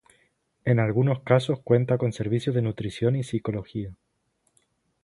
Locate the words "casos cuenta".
1.21-1.99